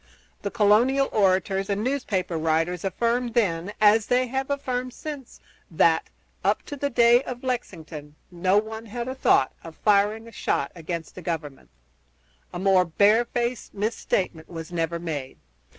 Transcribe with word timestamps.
The 0.41 0.49
colonial 0.49 1.09
orators 1.11 1.69
and 1.69 1.83
newspaper 1.83 2.35
writers 2.35 2.83
affirmed 2.83 3.35
then, 3.35 3.71
as 3.79 4.07
they 4.07 4.25
have 4.25 4.49
affirmed 4.49 4.95
since, 4.95 5.39
that, 5.69 6.09
up 6.43 6.63
to 6.63 6.75
the 6.75 6.89
day 6.89 7.21
of 7.21 7.43
Lexington, 7.43 8.15
no 8.31 8.57
one 8.57 8.87
had 8.87 9.07
a 9.07 9.13
thought 9.13 9.53
of 9.63 9.75
firing 9.75 10.27
a 10.27 10.31
shot 10.31 10.71
against 10.73 11.13
the 11.13 11.21
Government. 11.21 11.69
A 12.51 12.57
more 12.57 12.85
barefaced 12.85 13.75
misstatement 13.75 14.49
was 14.49 14.71
never 14.71 14.97
made. 14.97 15.37